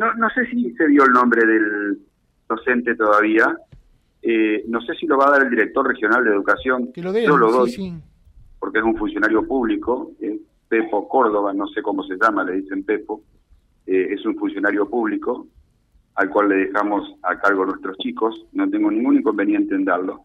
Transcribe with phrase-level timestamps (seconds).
[0.00, 1.98] no, no sé si se dio el nombre del
[2.48, 3.56] docente todavía.
[4.22, 6.92] Eh, no sé si lo va a dar el director regional de educación.
[6.92, 7.94] Que lo dé, Yo lo doy, sí, sí.
[8.58, 10.12] porque es un funcionario público.
[10.20, 13.22] eh, Pepo Córdoba, no sé cómo se llama, le dicen Pepo.
[13.86, 15.46] eh, es un funcionario público
[16.14, 18.46] al cual le dejamos a cargo a nuestros chicos.
[18.52, 20.24] No tengo ningún inconveniente en darlo.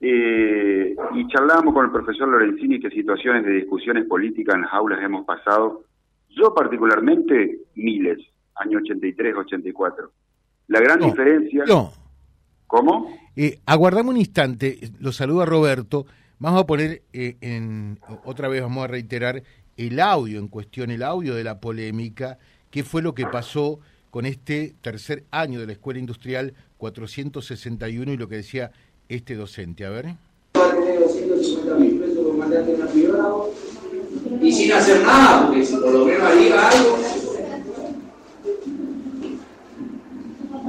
[0.00, 5.02] Eh, y charlábamos con el profesor Lorenzini qué situaciones de discusiones políticas en las aulas
[5.02, 5.84] hemos pasado.
[6.30, 8.18] Yo particularmente, miles,
[8.56, 10.10] año 83, 84.
[10.68, 11.64] La gran No, diferencia...
[11.66, 11.92] No,
[12.66, 13.16] ¿Cómo?
[13.36, 16.06] eh, aguardame un instante, lo saluda Roberto.
[16.38, 19.42] Vamos a poner eh, en otra vez vamos a reiterar
[19.76, 22.38] el audio en cuestión, el audio de la polémica,
[22.70, 23.78] qué fue lo que pasó
[24.10, 28.72] con este tercer año de la Escuela Industrial 461 y lo que decía
[29.08, 29.84] este docente.
[29.86, 30.06] A ver.
[30.56, 33.34] va a tener 250 mil pesos por mandarte una privada
[34.42, 36.98] y sin hacer nada, porque si por lo menos diga algo.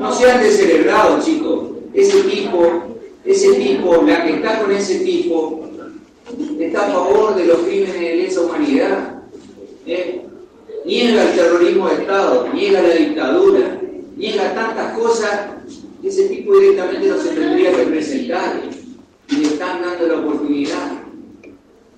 [0.07, 1.67] No sean descerebrados, chicos.
[1.93, 2.63] Ese tipo,
[3.25, 5.65] ese tipo, la que está con ese tipo,
[6.57, 9.21] está a favor de los crímenes de lesa humanidad.
[9.85, 10.21] ¿eh?
[10.85, 13.81] Niega el terrorismo de Estado, niega la dictadura,
[14.15, 15.47] niega tantas cosas
[16.01, 18.61] que ese tipo directamente no se tendría que presentar
[19.29, 21.01] y le están dando la oportunidad.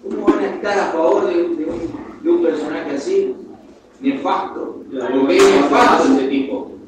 [0.03, 3.35] ¿Cómo van a estar a favor de, de un, de un personaje así?
[4.01, 4.83] Nefasto.
[5.13, 6.78] Porque es nefasto ese tipo.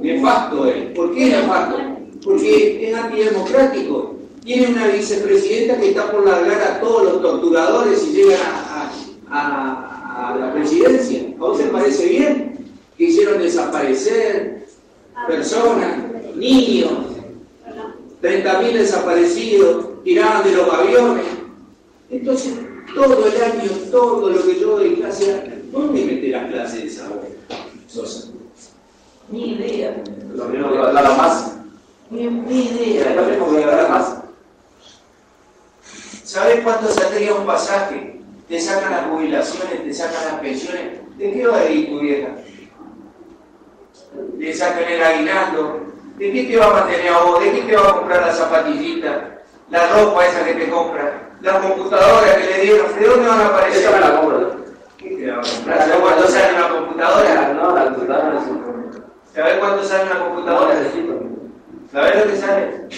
[0.00, 0.84] Nefasto es.
[0.90, 1.76] ¿Por qué nefasto?
[2.24, 4.14] Porque es antidemocrático.
[4.44, 8.40] Tiene una vicepresidenta que está por largar a todos los torturadores y llegan
[9.28, 11.34] a, la presidencia.
[11.36, 12.58] ¿A vos te parece bien?
[12.96, 14.66] Que hicieron desaparecer
[15.26, 15.98] personas,
[16.36, 16.92] niños,
[18.22, 21.24] 30.000 desaparecidos, tiraban de los aviones.
[22.10, 22.54] Entonces,
[22.94, 27.10] todo el año, todo lo que yo doy clase, ¿dónde mete las clases de esa
[27.10, 27.28] hora?
[27.88, 28.28] Sosa.
[29.28, 29.94] Ni idea.
[30.34, 31.56] Lo mismo que la más.
[32.10, 33.22] Ni, ni Lo idea.
[33.22, 34.16] mismo que la más.
[36.24, 38.20] ¿Sabes cuánto saldría un pasaje?
[38.48, 41.00] Te sacan las jubilaciones, te sacan las pensiones.
[41.18, 42.28] ¿De qué va a ir tu vieja?
[44.38, 45.80] Te sacan el aguinaldo.
[46.18, 47.40] ¿De qué te va a mantener a vos?
[47.40, 49.38] ¿De qué te va a comprar la zapatillita?
[49.70, 51.30] La ropa esa que te compra.
[51.42, 52.98] La computadora que le dieron.
[52.98, 53.82] ¿De dónde van a aparecer?
[53.82, 54.56] Esa me la compro.
[54.96, 55.78] ¿Qué te va a comprar?
[55.78, 57.52] ¿Sabes cuánto sale una computadora?
[57.52, 58.46] No, la computadora no es
[59.36, 60.74] ¿Sabes cuánto sale una computadora?
[61.92, 62.88] ¿Sabes lo que sale?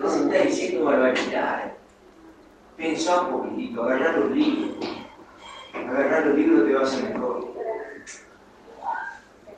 [0.00, 1.72] No se está diciendo barbaridades.
[2.78, 4.70] Pensá un poquitito, agarrar los libros.
[5.74, 7.54] Agarrar los libros te va a hacer mejor.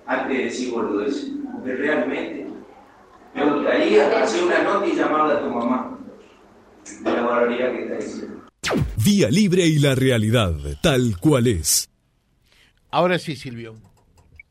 [0.07, 1.31] Antes de decir boludeces.
[1.53, 2.47] Porque realmente
[3.33, 5.99] me gustaría hacer una nota y llamarla a tu mamá.
[7.01, 8.43] De la barbaridad que está diciendo.
[9.05, 11.89] Vía Libre y la realidad, tal cual es.
[12.91, 13.77] Ahora sí, Silvio.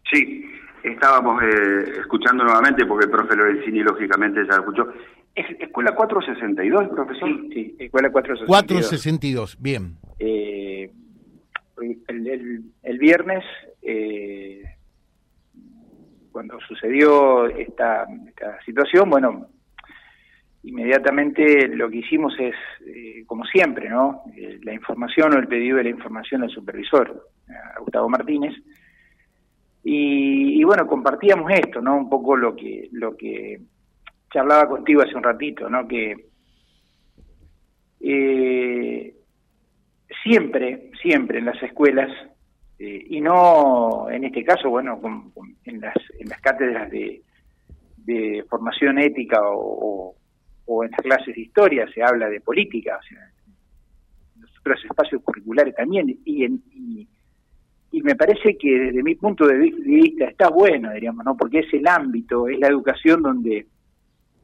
[0.09, 0.45] Sí,
[0.91, 4.94] estábamos eh, escuchando nuevamente porque el profe Lorenzini lógicamente ya lo escuchó.
[5.34, 7.29] ¿Es escuela 462, profesor?
[7.29, 8.47] Sí, sí, Escuela 462.
[8.47, 9.97] 462, bien.
[10.19, 10.90] Eh,
[12.07, 13.44] el, el- el viernes,
[13.81, 14.63] eh,
[16.31, 19.47] cuando sucedió esta, esta situación, bueno,
[20.63, 22.56] inmediatamente lo que hicimos es,
[22.88, 24.23] eh, como siempre, ¿no?
[24.35, 27.28] Eh, la información o el pedido de la información al supervisor,
[27.75, 28.53] a Gustavo Martínez.
[29.88, 31.96] Y, y bueno, compartíamos esto, ¿no?
[31.96, 33.62] Un poco lo que, lo que
[34.34, 35.88] charlaba contigo hace un ratito, ¿no?
[35.88, 36.16] Que
[38.00, 39.16] eh,
[40.23, 42.09] siempre, siempre en las escuelas,
[42.79, 45.31] eh, y no en este caso, bueno, con-
[45.66, 47.22] en, las, en las cátedras de,
[47.97, 50.16] de formación ética o
[50.84, 53.19] en las clases de historia se habla de política, o sea,
[54.35, 57.07] en los otros espacios curriculares también, y, en- y,
[57.98, 61.36] y me parece que desde mi punto de vi- de vista está bueno, diríamos, ¿no?
[61.38, 63.66] Porque es el ámbito, es la educación donde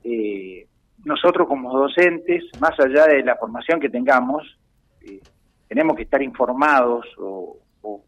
[0.04, 0.68] eh,
[1.04, 4.58] nosotros como docentes, más allá de la formación que tengamos,
[5.02, 5.20] eh,
[5.68, 8.04] tenemos que estar informados o, o,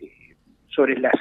[0.00, 0.10] eh,
[0.68, 1.14] sobre las,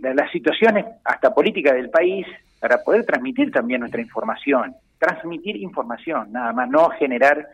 [0.00, 2.26] la- las situaciones hasta políticas del país
[2.60, 4.74] para poder transmitir también nuestra información.
[4.98, 7.46] Transmitir información, nada más, no generar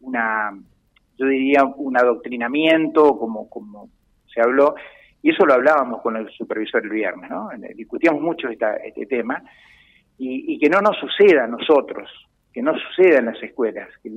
[0.00, 0.50] una,
[1.16, 3.88] yo diría, un adoctrinamiento como, como
[4.38, 4.74] se habló,
[5.22, 7.48] y eso lo hablábamos con el supervisor el viernes, ¿no?
[7.74, 9.42] Discutíamos mucho esta, este tema,
[10.16, 12.08] y, que no nos suceda a nosotros,
[12.52, 14.10] que no suceda en las escuelas, que,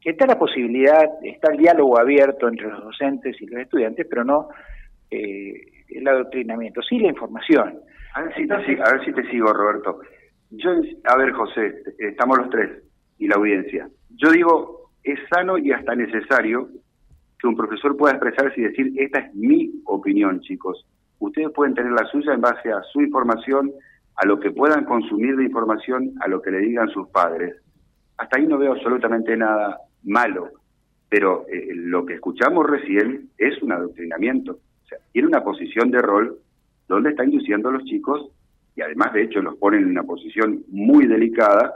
[0.00, 4.24] que- está la posibilidad, está el diálogo abierto entre los docentes y los estudiantes, pero
[4.24, 4.48] no
[5.10, 5.52] eh,
[5.90, 7.80] el adoctrinamiento, sí la información.
[8.14, 8.58] A ver, si te, a
[8.92, 10.00] ver si te sigo, Roberto.
[10.50, 10.70] Yo,
[11.04, 12.70] a ver, José, estamos los tres
[13.18, 13.88] y la audiencia.
[14.10, 16.68] Yo digo, es sano y hasta necesario
[17.48, 20.84] un profesor pueda expresarse y decir, esta es mi opinión, chicos.
[21.18, 23.72] ustedes pueden tener la suya en base a su información,
[24.16, 27.56] a lo que puedan consumir de información, a lo que le digan sus padres.
[28.18, 30.50] Hasta ahí no veo absolutamente nada malo,
[31.08, 34.52] pero eh, lo que escuchamos recién es un adoctrinamiento.
[34.52, 36.38] O sea, tiene una posición de rol
[36.88, 38.30] donde está induciendo a los chicos
[38.74, 41.74] y además de hecho los pone en una posición muy delicada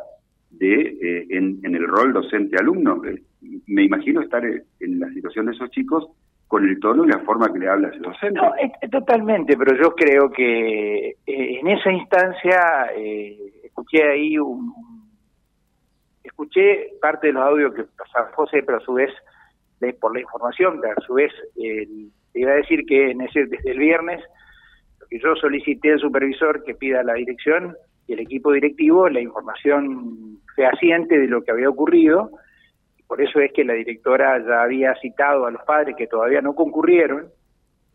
[0.50, 3.04] de eh, en, el rol docente-alumno.
[3.04, 3.22] Eh,
[3.66, 6.08] me imagino estar en la situación de esos chicos
[6.48, 8.40] con el tono y la forma que le habla ese docente.
[8.40, 8.52] No,
[8.90, 12.90] totalmente, pero yo creo que en esa instancia
[13.62, 14.74] escuché ahí un,
[16.40, 19.10] escuché parte de los audios que pasaba José, pero a su vez,
[20.00, 21.32] por la información, pero a su vez,
[21.62, 21.86] eh,
[22.34, 24.20] iba a decir que en ese, desde el viernes,
[25.00, 27.76] lo que yo solicité al supervisor que pida la dirección
[28.10, 32.32] y el equipo directivo la información fehaciente de lo que había ocurrido,
[33.06, 36.56] por eso es que la directora ya había citado a los padres que todavía no
[36.56, 37.28] concurrieron,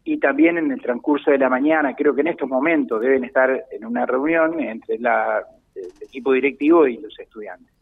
[0.05, 3.65] y también en el transcurso de la mañana, creo que en estos momentos deben estar
[3.69, 5.43] en una reunión entre la,
[5.75, 7.73] el equipo directivo y los estudiantes.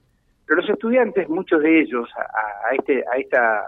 [0.48, 3.64] Pero los estudiantes, muchos de ellos, a, este, a esta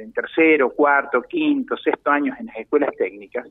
[0.00, 3.46] en tercero, cuarto, quinto, sexto años en las escuelas técnicas,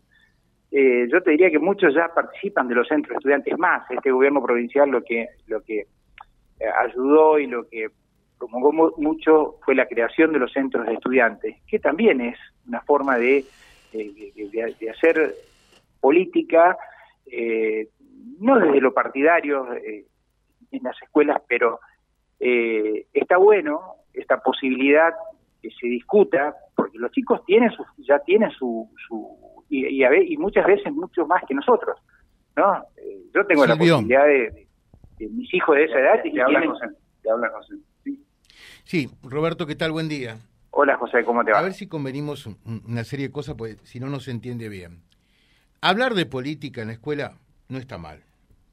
[0.72, 3.90] eh, yo te diría que muchos ya participan de los centros de estudiantes más.
[3.90, 7.90] Este gobierno provincial lo que lo que eh, ayudó y lo que
[8.38, 12.38] promulgó mucho fue la creación de los centros de estudiantes, que también es
[12.68, 13.46] una forma de,
[13.92, 15.34] de, hacer
[16.00, 16.78] política,
[17.26, 17.88] eh,
[18.40, 21.80] no desde lo partidario en las escuelas, pero
[22.40, 25.14] eh, está bueno esta posibilidad
[25.62, 30.66] que se discuta, porque los chicos tienen su, ya tienen su, su y, y, muchas
[30.66, 32.00] veces mucho más que nosotros,
[32.56, 32.84] ¿no?
[32.98, 34.68] Eh, yo tengo la posibilidad de,
[35.20, 36.86] mis hijos de esa edad y que hablan José,
[37.32, 37.76] habla José.
[38.04, 38.24] Sí.
[38.84, 39.92] sí, Roberto, ¿qué tal?
[39.92, 40.38] Buen día.
[40.72, 41.60] Hola José, ¿cómo te va?
[41.60, 45.02] A ver si convenimos una serie de cosas, pues si no, no se entiende bien.
[45.82, 47.34] Hablar de política en la escuela
[47.68, 48.24] no está mal.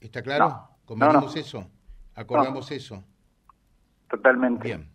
[0.01, 0.49] ¿Está claro?
[0.49, 1.67] No, ¿Convenimos eso?
[2.15, 3.03] ¿Acordamos eso?
[4.09, 4.65] Totalmente.
[4.65, 4.89] Bien.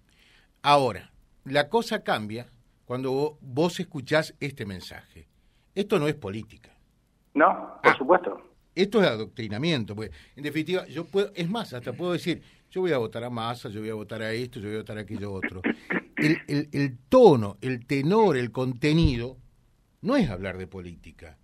[0.62, 1.12] Ahora,
[1.46, 2.48] la cosa cambia
[2.86, 5.28] cuando vos escuchás este mensaje.
[5.76, 6.76] Esto no es política.
[7.34, 8.42] No, por ah, supuesto.
[8.76, 12.42] Esto es adoctrinamiento, porque en definitiva, yo puedo, es más, hasta puedo decir,
[12.72, 14.80] yo voy a votar a Massa, yo voy a votar a esto, yo voy a
[14.80, 15.62] votar a aquello otro.
[16.16, 19.38] El, el tono, el tenor, el contenido,
[20.02, 21.38] no es hablar de política.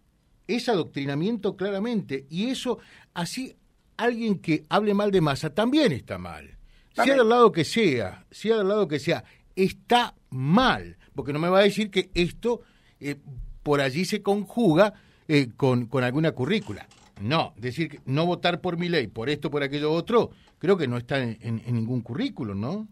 [0.48, 2.26] Es adoctrinamiento claramente.
[2.30, 2.80] Y eso,
[3.14, 3.56] así,
[3.98, 6.56] alguien que hable mal de Massa también está mal
[7.04, 9.24] sea del lado que sea, sea del lado que sea,
[9.56, 12.62] está mal, porque no me va a decir que esto
[13.00, 13.16] eh,
[13.64, 14.94] por allí se conjuga
[15.28, 16.86] eh, con, con alguna currícula.
[17.22, 20.30] No, decir que no votar por mi ley, por esto, por aquello otro,
[20.60, 22.88] creo que no está en, ningún currículo, ¿no?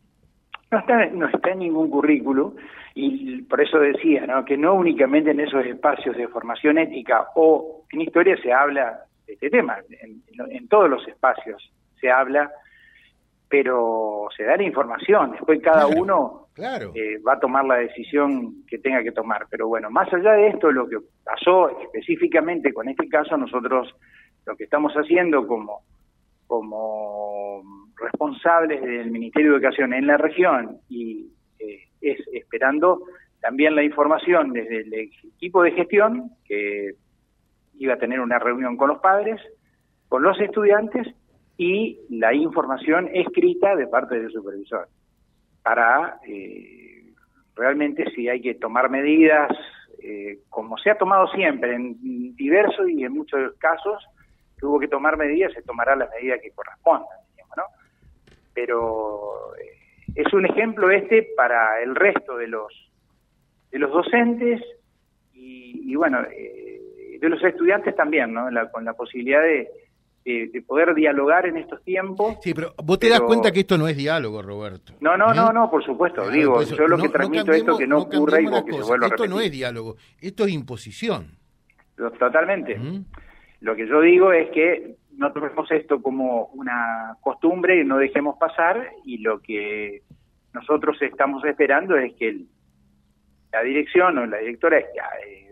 [0.72, 2.56] No está, no está en ningún currículo
[2.96, 4.46] y por eso decía ¿no?
[4.46, 9.34] que no únicamente en esos espacios de formación ética o en historia se habla de
[9.34, 12.50] este tema, en, en todos los espacios se habla
[13.54, 18.80] pero se da la información, después cada uno eh, va a tomar la decisión que
[18.80, 19.46] tenga que tomar.
[19.52, 23.94] Pero bueno, más allá de esto, lo que pasó específicamente con este caso, nosotros
[24.48, 25.84] lo que estamos haciendo como,
[26.48, 27.62] como
[27.96, 31.28] responsables del Ministerio de Educación en la región y
[31.60, 33.04] eh, es esperando
[33.40, 36.96] también la información desde el equipo de gestión que
[37.78, 39.40] iba a tener una reunión con los padres,
[40.10, 41.08] con los estudiantes
[41.58, 44.88] y la información escrita de parte del supervisor
[45.62, 47.14] para eh,
[47.56, 49.50] realmente si hay que tomar medidas,
[50.02, 54.04] eh, como se ha tomado siempre en diversos y en muchos casos,
[54.58, 57.08] que hubo que tomar medidas, se tomará la medida que corresponda,
[57.56, 57.64] ¿no?
[58.54, 62.90] Pero eh, es un ejemplo este para el resto de los
[63.72, 64.62] de los docentes
[65.36, 68.48] y, bueno, de los estudiantes también, ¿no?
[68.72, 69.68] con la posibilidad de,
[70.26, 72.38] de, poder dialogar en estos tiempos.
[72.42, 74.94] Sí, pero vos te das cuenta que esto no es diálogo, Roberto.
[75.02, 75.54] No, no, no, ¿Eh?
[75.54, 76.30] no, por supuesto.
[76.30, 79.10] Digo, yo lo que transmito es esto que no, ocurra y que se vuelva a
[79.10, 81.38] Esto no es diálogo, esto es imposición.
[81.96, 82.80] Totalmente.
[83.62, 88.38] Lo que yo digo es que no tomemos esto como una costumbre y no dejemos
[88.38, 90.02] pasar y lo que
[90.54, 92.42] nosotros estamos esperando es que
[93.52, 95.43] la dirección o la directora eh,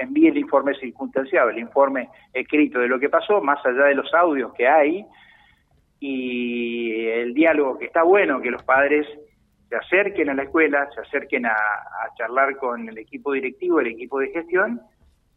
[0.00, 4.12] envíe el informe circunstanciado, el informe escrito de lo que pasó, más allá de los
[4.14, 5.04] audios que hay,
[6.00, 9.06] y el diálogo que está bueno, que los padres
[9.68, 11.56] se acerquen a la escuela, se acerquen a,
[12.16, 14.80] charlar con el equipo directivo, el equipo de gestión,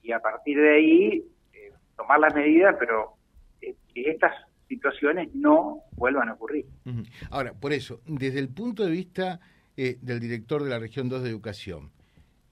[0.03, 3.13] y a partir de ahí eh, tomar las medidas, pero
[3.59, 4.33] que estas
[4.67, 6.65] situaciones no vuelvan a ocurrir.
[7.31, 9.39] Ahora, por eso, desde el punto de vista
[9.75, 11.91] eh, del director de la región 2 de educación,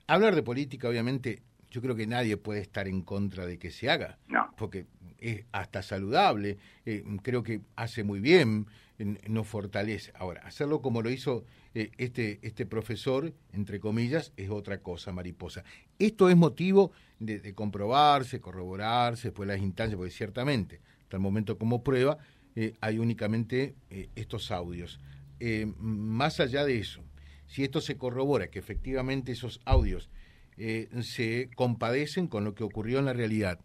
[0.06, 1.42] hablar de política obviamente
[1.76, 4.50] yo creo que nadie puede estar en contra de que se haga, No.
[4.56, 4.86] porque
[5.18, 6.56] es hasta saludable,
[6.86, 8.66] eh, creo que hace muy bien,
[8.98, 10.10] n- nos fortalece.
[10.14, 15.64] Ahora, hacerlo como lo hizo eh, este, este profesor, entre comillas, es otra cosa, mariposa.
[15.98, 21.58] Esto es motivo de, de comprobarse, corroborarse, después las instancias, porque ciertamente, hasta el momento
[21.58, 22.16] como prueba,
[22.54, 24.98] eh, hay únicamente eh, estos audios.
[25.40, 27.02] Eh, más allá de eso,
[27.46, 30.08] si esto se corrobora, que efectivamente esos audios
[30.58, 33.58] eh, se compadecen con lo que ocurrió en la realidad,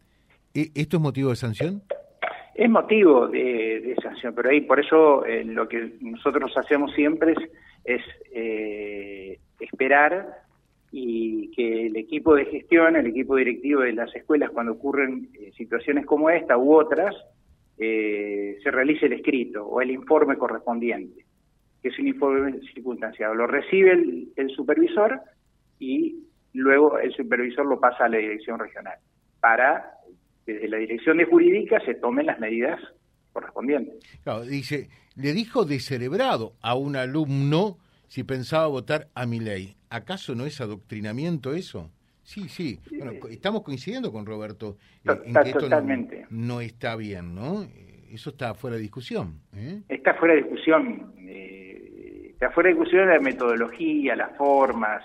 [0.54, 1.84] ¿e- ¿esto es motivo de sanción?
[2.54, 7.34] Es motivo de, sanción, pero ahí por eso eh, lo que nosotros hacemos siempre
[7.86, 8.02] es,
[8.34, 10.28] eh, esperar
[10.92, 15.52] y que el equipo de gestión, el equipo directivo de las escuelas, cuando ocurren eh,
[15.56, 17.16] situaciones como esta u otras,
[17.78, 21.26] eh, se realice el escrito o el informe correspondiente,
[21.82, 23.34] que es un informe circunstanciado.
[23.34, 23.94] Lo recibe
[24.36, 25.22] el supervisor
[25.80, 28.98] y luego el supervisor lo pasa a la dirección regional
[29.40, 29.92] para
[30.46, 32.80] que desde la dirección de jurídica se tomen las medidas
[33.32, 33.96] correspondientes.
[34.24, 37.78] Claro, dice, le dijo descerebrado a un alumno
[38.08, 39.76] si pensaba votar a mi ley.
[39.90, 41.90] ¿Acaso no es adoctrinamiento eso?
[42.24, 42.80] Sí, sí.
[42.98, 46.26] Bueno, estamos coincidiendo con Roberto eh, en que esto totalmente.
[46.30, 47.64] no está bien, ¿no?
[47.64, 49.40] Eh, Eso está fuera de discusión.
[49.56, 49.82] ¿eh?
[49.90, 55.04] Está fuera de discusión, eh, está fuera de discusión la metodología, las formas,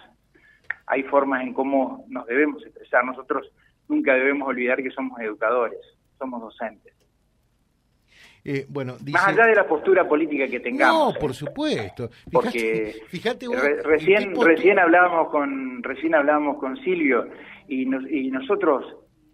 [0.87, 3.05] hay formas en cómo nos debemos expresar.
[3.05, 3.50] Nosotros
[3.88, 5.78] nunca debemos olvidar que somos educadores,
[6.19, 6.95] somos docentes.
[8.49, 11.11] Eh, bueno, dice, Más allá de la postura política que tengamos.
[11.12, 11.21] No, ¿eh?
[11.21, 12.11] por supuesto.
[12.31, 17.26] Porque fíjate vos, re- ¿en recién recién hablábamos con recién hablábamos con Silvio
[17.66, 18.85] y nos- y nosotros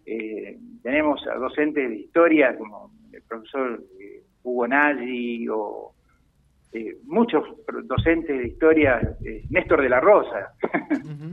[0.07, 5.93] eh, tenemos a docentes de historia como el profesor eh, Hugo Nagy o
[6.71, 7.43] eh, muchos
[7.83, 8.99] docentes de historia
[9.51, 10.53] Néstor de la Rosa
[10.91, 11.32] Ujú.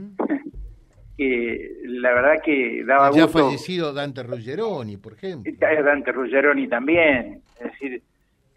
[1.21, 5.51] Que la verdad que daba Ya gusto fallecido Dante Ruggeroni, por ejemplo.
[5.51, 8.01] es Dante Ruggeroni también, es decir,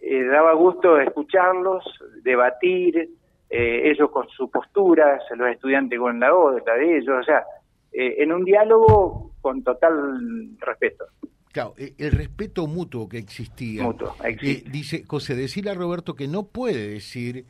[0.01, 1.85] eh, daba gusto escucharlos,
[2.23, 3.11] debatir,
[3.51, 7.45] eh, ellos con sus posturas, los estudiantes con la otra de ellos, o sea,
[7.93, 11.05] eh, en un diálogo con total respeto.
[11.53, 13.83] Claro, eh, el respeto mutuo que existía.
[13.83, 14.69] Mutuo, existe.
[14.69, 17.45] Eh, dice José, decirle a Roberto que no puede decir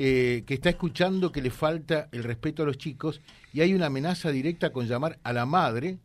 [0.00, 3.20] eh, que está escuchando que le falta el respeto a los chicos
[3.52, 5.98] y hay una amenaza directa con llamar a la madre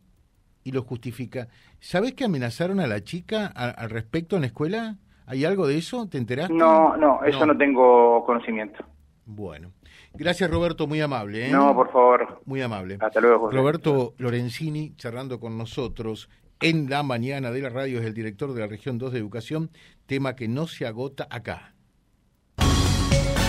[0.64, 1.46] y lo justifica.
[1.78, 4.96] ¿Sabes que amenazaron a la chica al respecto en la escuela?
[5.26, 6.08] ¿Hay algo de eso?
[6.08, 6.52] ¿Te enteraste?
[6.52, 8.84] No, no, eso no, tengo conocimiento.
[9.26, 9.70] Bueno.
[10.12, 11.46] Gracias Roberto, muy amable.
[11.46, 11.52] ¿eh?
[11.52, 12.40] No, por favor.
[12.46, 12.98] Muy amable.
[13.00, 13.56] Hasta luego, José.
[13.56, 16.28] Roberto Lorenzini, charlando con nosotros
[16.60, 19.70] en la mañana de la radio, es el director de la región 2 de Educación,
[20.06, 21.73] tema que no se agota acá.